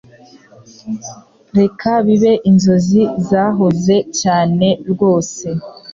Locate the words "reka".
1.57-1.89